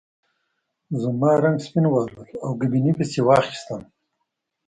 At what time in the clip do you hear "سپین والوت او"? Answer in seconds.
1.65-2.49